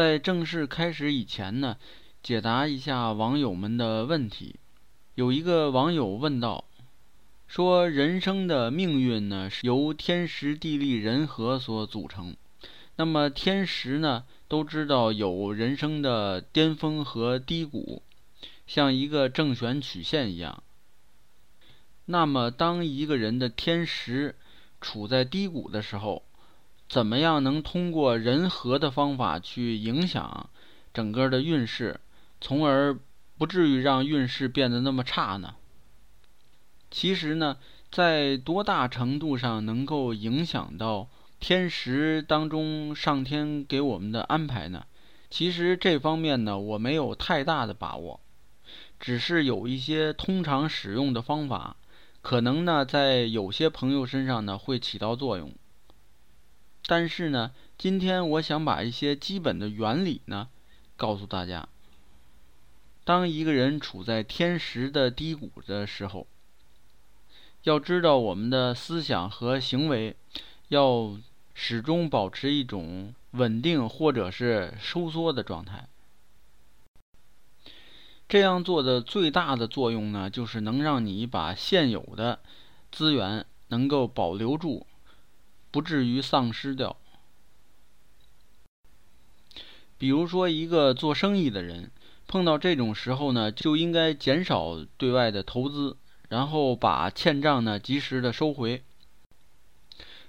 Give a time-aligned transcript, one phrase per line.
[0.00, 1.76] 在正式开始以前呢，
[2.22, 4.56] 解答一下网友们的问题。
[5.14, 6.64] 有一个网友问道
[7.46, 12.34] ：“说人生的命运呢是由天时地利人和所组成。
[12.96, 18.02] 那么天时呢，都知道有人生的巅峰和低谷，
[18.66, 20.62] 像一个正弦曲线一样。
[22.06, 24.34] 那么当一个人的天时
[24.80, 26.22] 处在低谷的时候，
[26.90, 30.50] 怎么样能通过人和的方法去影响
[30.92, 32.00] 整个的运势，
[32.40, 32.98] 从而
[33.38, 35.54] 不至于让运势变得那么差呢？
[36.90, 37.58] 其实呢，
[37.92, 44.84] 在多大程度上能够影响到天时当中上天给我们的安排呢？
[45.30, 48.18] 其实这方面呢，我没有太大的把握，
[48.98, 51.76] 只是有一些通常使用的方法，
[52.20, 55.54] 可能呢在有些朋友身上呢会起到作用。
[56.86, 60.48] 但是呢，今天我想把一些基本的原理呢
[60.96, 61.68] 告诉大家。
[63.04, 66.26] 当一个人处在天时的低谷的时候，
[67.62, 70.16] 要知道我们的思想和行为
[70.68, 71.16] 要
[71.54, 75.88] 始终保持一种稳定或者是收缩的状态。
[78.28, 82.38] 这样做的最大的作用呢，就是能让你把现有的
[82.92, 84.86] 资源能够保留住。
[85.70, 86.96] 不至于丧失掉。
[89.98, 91.90] 比如说，一个做生意的人
[92.26, 95.96] 碰到这种时候呢，就应该减少对外的投资，
[96.30, 98.82] 然后把欠账呢及时的收回。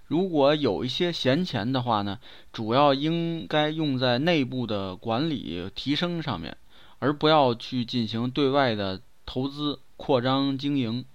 [0.07, 2.19] 如果有一些闲钱的话呢，
[2.51, 6.57] 主要应该用在内部的管理提升上面，
[6.99, 11.05] 而不要去进行对外的投资扩张经营。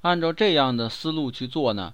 [0.00, 1.92] 按照这样的思路去做呢。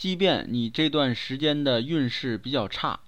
[0.00, 3.00] 即便你这段时间的运势比较差，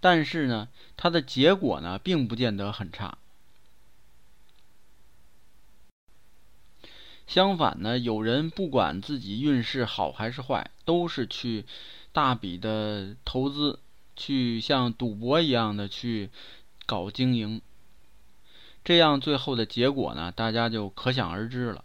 [0.00, 3.18] 但是呢，它的结果呢，并不见得很差。
[7.28, 11.66] 相反呢，有人不管自己运势好还是坏，都是去
[12.10, 13.78] 大笔的投资，
[14.16, 16.30] 去像赌博一样的去
[16.84, 17.62] 搞经营，
[18.82, 21.84] 这样最后的结果呢，大家就可想而知了。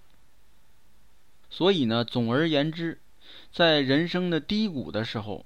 [1.52, 3.00] 所以呢，总而言之。
[3.52, 5.46] 在人生的低谷的时候，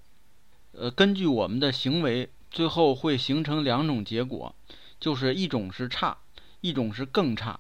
[0.74, 4.54] 呃，根据我们的行为，最后会形成两种结果，
[5.00, 6.18] 就是一种是差，
[6.60, 7.60] 一种是更差。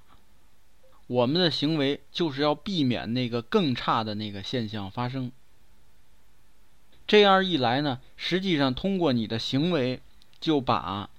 [1.08, 5.32] 我们的行为就是要避免那个更差的那个现象发生。
[7.06, 10.02] 这样一来呢，实际上通过你的行为，
[10.40, 11.10] 就把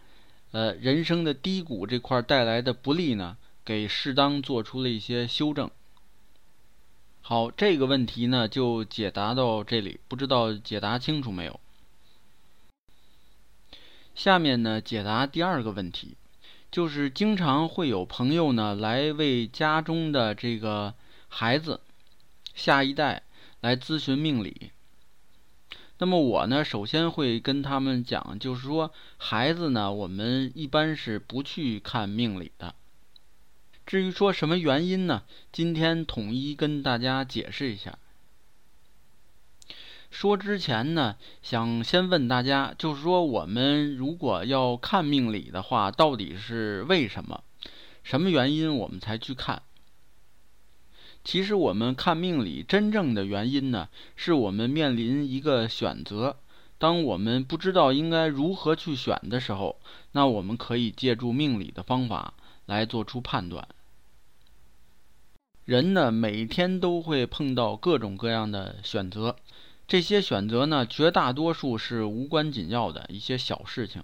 [0.53, 5.71] 呃人生的低谷这块带来的不利呢，给适当做出了一些修正。
[7.25, 11.61] 好，这个问题呢就解答到这里，不知道解答清楚没有？
[14.13, 16.17] 下面呢解答第二个问题，
[16.73, 20.95] 就是经常会有朋友呢来为家中的这个
[21.29, 21.81] 孩子、
[22.55, 23.23] 下一代
[23.61, 24.73] 来咨询命理。
[25.99, 32.75] 那么我呢，首先会跟他们讲，就是说孩子呢，我们一般是不去看命理的。
[33.85, 35.23] 至于说什么原因呢？
[35.51, 37.99] 今天统一跟大家解释一下。
[40.11, 47.43] 说之前呢，想先问大家，就是说我们如果要看命理的话，到底是为什么？
[48.03, 49.63] 什么原因我们才去看？
[51.25, 56.39] 其实我们看命理真正的原因呢，是我们面临一个选择。
[56.79, 59.79] 当我们不知道应该如何去选的时候，
[60.13, 62.33] 那我们可以借助命理的方法。
[62.65, 63.67] 来做出判断。
[65.65, 69.37] 人呢，每天都会碰到各种各样的选择，
[69.87, 74.03] 这些选择呢，绝大多数是无关紧要的一些小事情，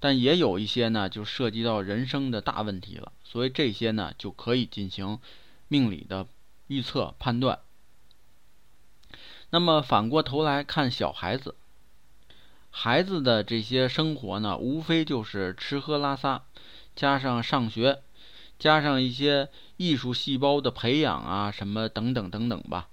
[0.00, 3.12] 但也有一些呢，就涉及到人生的大问题了。
[3.24, 5.18] 所以这些呢，就可以进行
[5.68, 6.26] 命理的
[6.68, 7.58] 预测判断。
[9.50, 11.56] 那么反过头来看小孩子，
[12.70, 16.44] 孩子的这些生活呢，无非就是吃喝拉撒。
[16.96, 18.02] 加上上学，
[18.58, 22.88] 加上一些艺术细胞的培养啊，什么等等等等吧。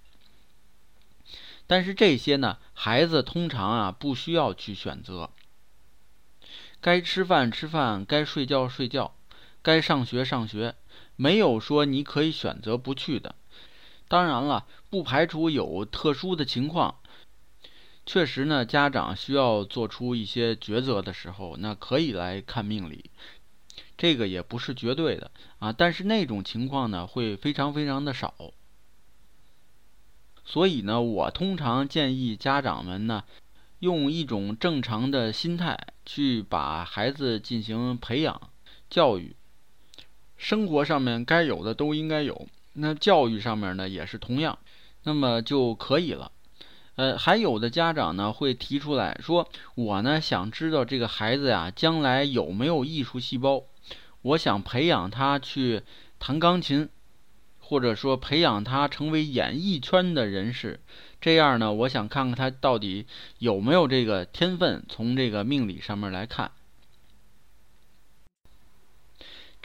[1.68, 5.32] 但是这些呢，孩子通常啊不需要去选择。
[6.80, 9.16] 该吃饭吃饭，该睡觉睡觉，
[9.64, 10.76] 该上学上学，
[11.16, 13.34] 没有说你可以选择不去的。
[14.08, 17.00] 当然了，不排除有特殊的情况，
[18.06, 23.10] 确实呢，家长需要做出一些抉择的时候，那可以来看命理。
[23.98, 28.34] 这个也不是绝对的啊，但是那种情况呢，会非常非常的少。
[30.44, 33.24] 所以呢，我通常建议家长们呢，
[33.80, 38.50] 用一种正常的心态去把孩子进行培养、
[38.90, 39.36] 教育。
[40.38, 44.60] 生活上面该有的都应该有，那教育上面呢也是同样，
[45.04, 46.32] 那么就可以了。
[46.96, 53.64] 呃，还有的家长呢会提出来说，我呢想知道这个孩子呀将来有没有艺术细胞，
[54.26, 55.82] 我想培养他去
[56.20, 56.90] 弹钢琴。
[57.68, 60.80] 或者说培养他成为演艺圈的人士，
[61.20, 63.08] 这样呢，我想看看他到底
[63.40, 64.86] 有没有这个天分。
[64.88, 66.52] 从这个命理上面来看，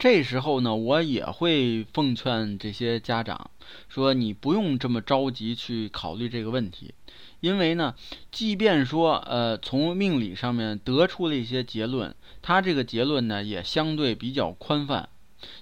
[0.01, 3.51] 这时候呢，我也会奉劝这些家长
[3.87, 6.95] 说：你不用这么着急去考虑这个问题，
[7.39, 7.93] 因为呢，
[8.31, 15.07] 即便说呃从命理上面得出了一些结论，他这个结论呢也相对比较宽泛。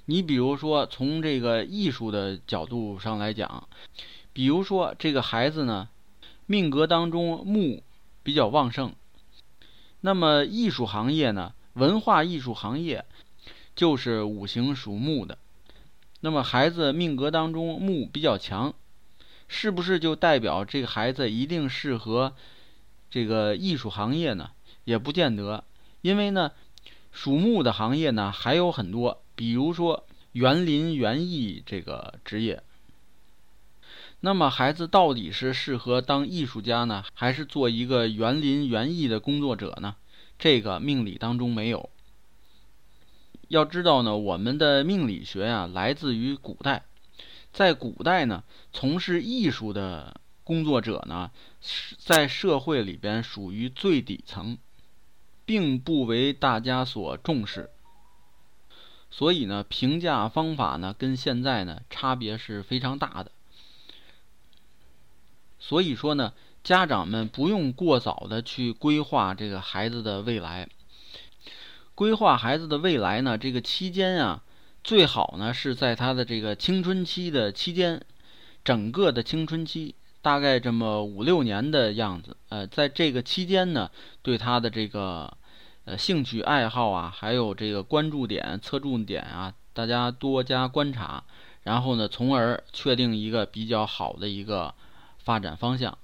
[0.05, 3.67] 你比如说，从这个艺术的角度上来讲，
[4.31, 5.89] 比如说这个孩子呢，
[6.45, 7.83] 命格当中木
[8.23, 8.93] 比较旺盛，
[9.99, 13.03] 那么艺术行业呢，文化艺术行业
[13.79, 15.37] 就是五行属木的，
[16.19, 18.73] 那么孩子命格当中木比较强，
[19.47, 22.35] 是不是就代表这个孩子一定适合
[23.09, 24.51] 这个艺术行业呢？
[24.83, 25.63] 也不见得，
[26.01, 26.51] 因为呢，
[27.13, 29.21] 属木的行业呢还有很多。
[29.33, 32.61] 比如说园林园艺这个职业，
[34.19, 39.95] 那么孩子到底是适合当艺术家呢，还是做一个园林园艺的工作者呢？
[40.37, 41.89] 这个命理当中没有。
[43.49, 46.83] 要知道呢，我们的命理学呀，来自于古代，
[47.51, 51.31] 在古代呢，从事艺术的工作者呢，
[51.97, 54.59] 在社会里边属于最底层，
[55.45, 57.71] 并不为大家所重视。
[59.09, 63.31] 所以呢，评价方法呢，跟现在呢差别是非常大的。
[65.57, 70.69] 所以说呢，家长们不用过早的去规划这个孩子的未来。
[71.99, 74.41] 规划孩子的未来呢，这个期间啊，
[74.85, 78.01] 最好呢是在他的这个青春期的期间，
[78.63, 82.37] 整个的青春期大概这么五六年的样子。
[82.47, 83.91] 呃，在这个期间呢，
[84.21, 85.33] 对他的这个。
[85.85, 91.23] 呃，兴趣爱好啊，还有这个关注点、侧重点啊，大家多加观察，
[91.63, 94.73] 然后呢，从而确定一个比较好的一个
[95.17, 95.97] 发展方向，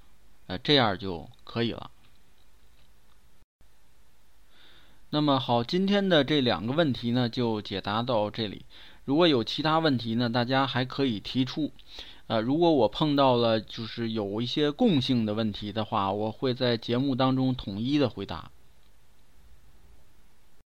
[0.48, 1.90] 呃，这样就可以了。
[5.16, 8.66] 那么好，今天的这两个问题呢，就解答到这里。
[9.06, 11.72] 如果有其他问题呢，大家还可以提出。
[12.26, 18.50] 呃，如果我碰到了就是有一些共性的问题的话，我会在节目当中统一的回答。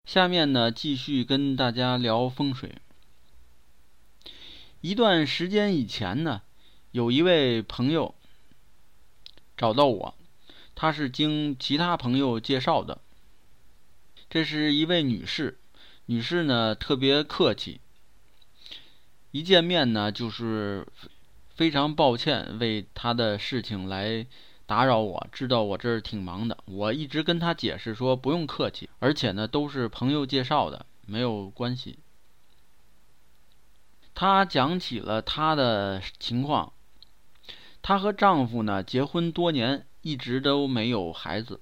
[0.04, 2.76] 下面呢，继续跟大家聊风水。
[4.82, 6.42] 一段时间以前呢，
[6.92, 8.14] 有一位朋友
[9.56, 10.14] 找到我，
[10.76, 13.00] 他是经其他朋友介绍的。
[14.34, 15.60] 这是一位女士，
[16.08, 17.80] 女士呢特别客气，
[19.30, 20.88] 一见面呢就是
[21.54, 24.26] 非常抱歉为她的事情来。
[24.66, 26.58] 打扰我，知道我这儿挺忙的。
[26.66, 32.00] 我一直跟她解释说不用客气，而且呢都是朋友介绍的，没有关系。
[34.16, 36.74] 她讲起了她的情况，
[37.84, 41.60] 她和丈夫呢结婚多年，一直都没有孩子。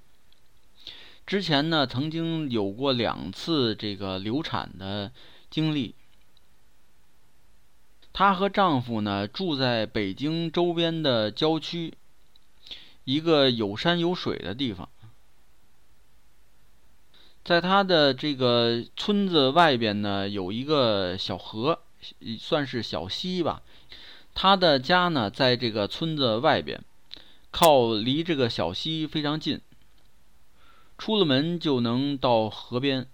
[1.25, 5.11] 之前呢曾经有过两次这个流产的
[5.49, 5.95] 经历。
[8.13, 11.93] 她和丈夫呢住在北京周边的郊区。
[13.03, 14.87] 一个有山有水的地方，
[17.43, 21.79] 在她的这个村子外边呢，有一个小河，
[22.37, 23.63] 算是小溪吧。
[24.35, 26.83] 她的家呢，在这个村子外边，
[27.49, 29.59] 靠离这个小溪非常近，
[31.01, 33.07] 出了门就能到河边。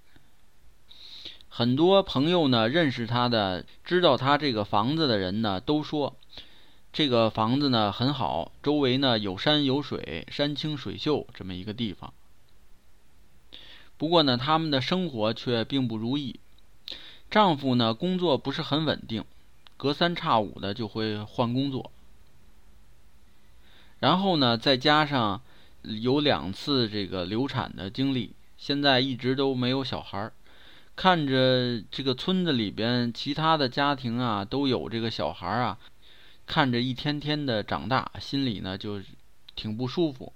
[1.48, 6.18] 很多朋友呢，认识他的，知道他这个房子的人呢，都说。
[6.92, 12.14] 这个房子呢很好，周围呢有山有水，山清水秀这么一个地方。
[13.96, 16.42] 不过呢，他们的生活却并不如意。
[17.32, 19.24] 丈夫呢工作不是很稳定，
[19.78, 21.90] 隔三差五的就会换工作。
[24.00, 25.42] 然后呢，再加上
[25.84, 30.34] 有两次这个流产的经历，现在一直都没有小孩儿。
[30.96, 35.78] 看着这个村子里边其他的家庭啊，都有这个小孩儿啊，
[36.48, 39.02] 看着一天天的长大，心里呢就
[39.56, 40.34] 挺不舒服。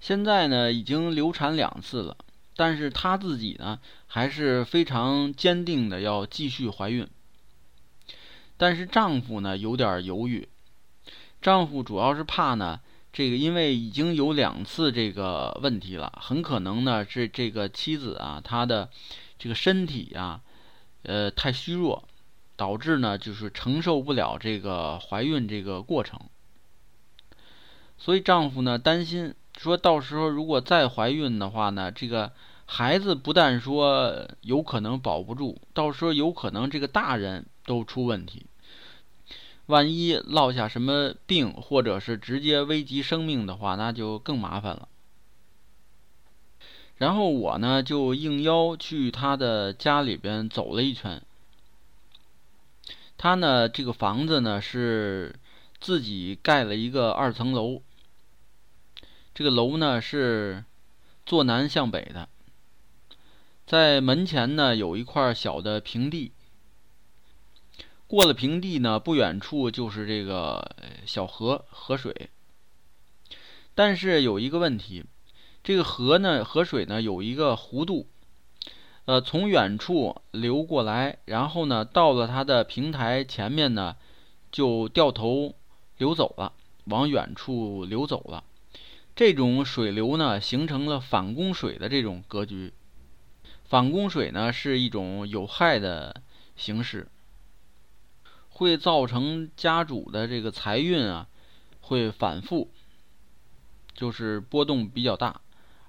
[0.00, 2.16] 现在呢，已经流产两次了，
[2.56, 7.06] 但是她自己呢，还是非常坚定的要继续怀孕。
[8.56, 10.48] 但是丈夫呢，有点犹豫。
[11.42, 12.80] 丈夫主要是怕呢。
[13.12, 18.88] 这个因为已经有两次这个问题了，很可能呢是这个妻子啊，她的
[19.38, 20.40] 这个身体啊，
[21.02, 22.04] 呃，太虚弱，
[22.56, 26.20] 导致呢就是承受不了这个怀孕这个过程。
[27.98, 32.32] 所以丈夫呢担心，说到时候如果再怀孕的话呢，这个
[32.64, 38.46] 孩子不但说有可能保不住，到时候有可能这个大人都出问题。
[39.70, 44.88] 万一落下什么病，或者是直接危及生命的话，那就更麻烦了。
[46.98, 51.22] 然后我呢就应邀去他的家里边走了一圈。
[53.16, 55.34] 他呢这个房子呢是
[55.80, 57.80] 自己盖了一个二层楼，
[59.32, 60.64] 这个楼呢是
[61.24, 62.28] 坐南向北的，
[63.66, 66.32] 在门前呢有一块小的平地。
[68.10, 70.74] 过了平地呢，不远处就是这个
[71.06, 72.28] 小河河水。
[73.76, 75.04] 但是有一个问题，
[75.62, 78.08] 这个河呢，河水呢有一个弧度，
[79.04, 83.94] 呃，从远处流过来，然后呢到了它的平台前面呢，
[84.50, 85.54] 就掉头
[85.96, 86.52] 流走了，
[86.86, 88.42] 往远处流走了。
[89.14, 92.72] 这种水流呢，形成了反供水的这种格局。
[93.66, 96.20] 反供水呢是一种有害的
[96.56, 97.06] 形式。
[98.60, 101.26] 会造成家主的这个财运啊，
[101.80, 102.70] 会反复，
[103.94, 105.40] 就是波动比较大，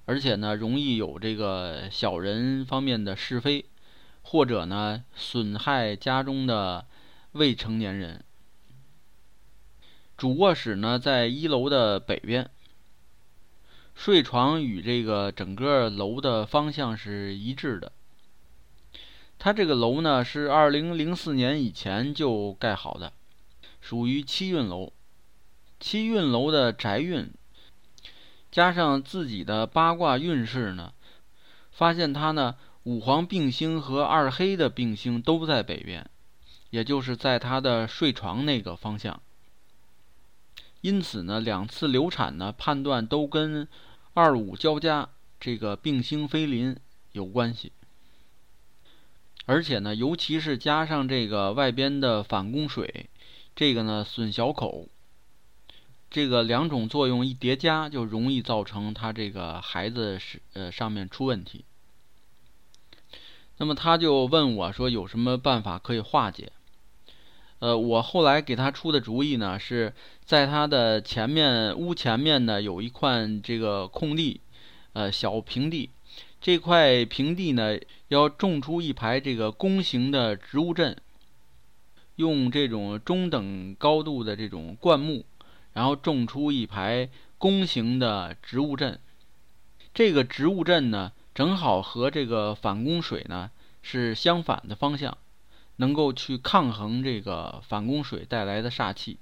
[0.05, 3.65] 而且呢，容易有这个小人方面的是非，
[4.21, 6.85] 或者呢，损害家中的
[7.33, 8.23] 未成年人。
[10.15, 12.49] 主卧室呢，在一楼的北边，
[13.95, 17.91] 睡床与这个整个楼的方向是一致的。
[19.43, 23.11] 它这个楼呢是二零零四年以前就盖好的，
[23.79, 24.93] 属于七运楼。
[25.79, 27.27] 七运楼的宅运，
[28.51, 30.93] 加上自己的八卦运势呢，
[31.71, 36.07] 发现它呢五黄并星和二黑的并星都在北边，
[36.69, 39.19] 也就是在他的睡床那个方向。
[40.81, 43.67] 因此呢，两次流产呢判断都跟
[44.13, 46.77] 二五交加这个并星飞临
[47.13, 47.71] 有关系。
[49.45, 53.09] 而且呢，尤其是加上这个外边的反供水，
[53.55, 54.87] 这个呢损小口，
[56.09, 61.65] 这个两种作用一叠加，就容易造成他这个孩子是呃上面出问题。
[63.57, 66.51] 那么他就问我说有什么办法可以化解？
[67.59, 69.93] 呃，我后来给他出的主意呢，是
[70.23, 74.41] 在他的前面屋前面呢有一块这个空地，
[74.93, 75.89] 呃小平地。
[76.41, 80.97] 这块平地呢，要种出一排这个弓形的植物阵，
[82.15, 85.23] 用这种中等高度的这种灌木，
[85.73, 87.07] 然后种出一排
[87.37, 88.99] 弓形的植物阵。
[89.93, 93.51] 这个植物阵呢，正好和这个反弓水呢
[93.83, 95.15] 是相反的方向，
[95.75, 99.19] 能够去抗衡这个反弓水带来的煞气。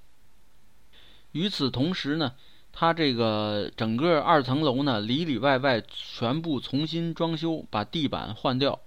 [1.34, 2.36] 与此同时呢。
[2.80, 8.80] 他这个整个二层楼呢，里里外外全部重新装修，把地板换掉，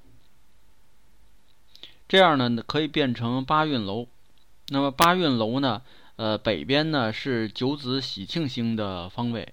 [2.08, 4.08] 这样呢可以变成八运楼。
[4.68, 5.82] 那么八运楼呢，
[6.16, 9.52] 呃，北边呢是九子喜庆星的方位。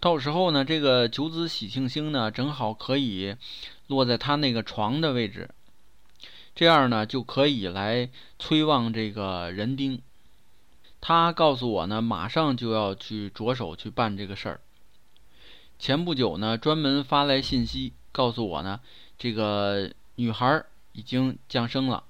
[0.00, 3.36] 到时候呢，这个九子喜庆星呢，正好可以
[3.86, 5.48] 落在他那个床的位置，
[6.56, 10.02] 这样呢就可以来催旺这个人丁。
[11.06, 14.60] 他告诉我呢，马上就要去着手去办这个事儿。
[15.78, 18.80] 前不久呢，专门发来信息告诉我呢，
[19.18, 22.04] 这个女孩已经降生了，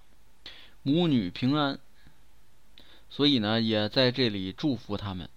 [0.84, 1.80] 母女平安。
[3.10, 5.28] 所以呢，也在这里祝福他们。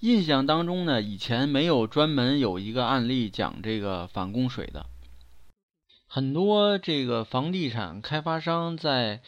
[0.00, 4.84] 印象当中呢，以前没有专门有一个案例讲这个反供水的，
[6.06, 9.22] 很多这个房地产开发商在。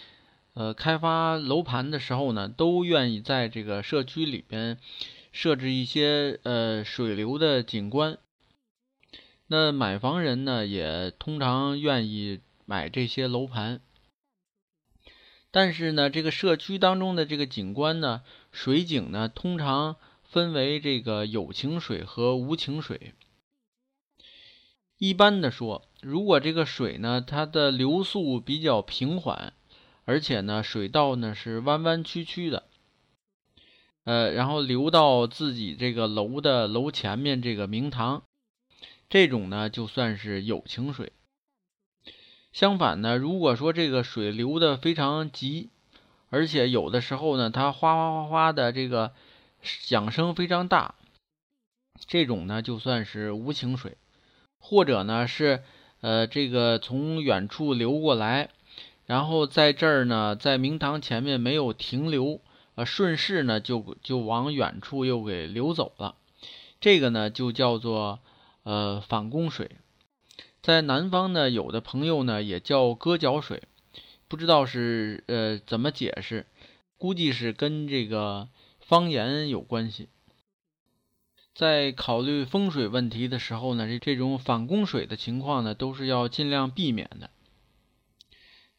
[0.60, 4.76] 呃，开发楼盘的时候呢，都愿意在这个社区里边
[5.32, 8.18] 设置一些呃水流的景观。
[9.46, 13.80] 那买房人呢，也通常愿意买这些楼盘。
[15.50, 18.20] 但是呢，这个社区当中的这个景观呢，
[18.52, 23.14] 水景呢，通常分为这个有情水和无情水。
[24.98, 29.54] 一般的说，如果这个水呢，它的流速比较平缓，
[30.10, 32.64] 而且呢，水道呢是弯弯曲曲的，
[34.02, 38.24] 呃，然后流到自己这个楼的楼前面这个明堂，
[39.08, 41.12] 这种呢就算是有情水。
[42.50, 45.68] 相反呢，如果说这个水流的非常急，
[46.28, 49.12] 而且有的时候呢，它哗哗哗哗的这个
[49.62, 50.96] 响声非常大，
[52.08, 53.96] 这种呢就算是无情水，
[54.58, 55.62] 或者呢是
[56.00, 58.50] 呃这个从远处流过来，
[59.10, 62.40] 然后在这儿呢，在明堂前面没有停留，
[62.76, 66.14] 呃顺势呢就就往远处又给流走了，
[66.80, 68.20] 这个呢就叫做
[68.62, 69.72] 呃反弓水。
[70.62, 73.64] 在南方呢，有的朋友呢也叫割脚水，
[74.28, 76.46] 不知道是呃怎么解释，
[76.96, 78.46] 估计是跟这个
[78.78, 80.08] 方言有关系。
[81.52, 87.28] 在考虑风水问题的时候呢，这这种反弓水的情况呢，都是要尽量避免的。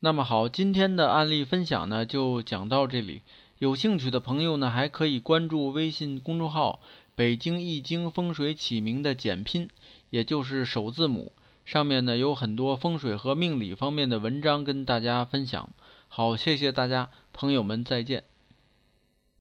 [0.03, 3.21] 那么好，今天的案例分享呢就讲到这里，
[3.59, 6.79] 有兴趣的朋友呢还可以关注微信公众号
[7.13, 9.69] “北京易经风水起名”的简拼，
[10.09, 11.33] 也就是首字母。
[11.65, 15.69] 上面呢有很多风水和命理方面的文章跟大家分享。
[16.07, 18.30] 好，谢谢大家，朋友们再见。